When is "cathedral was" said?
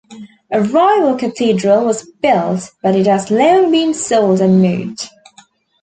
1.15-2.09